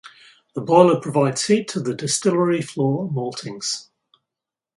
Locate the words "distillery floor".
1.93-3.07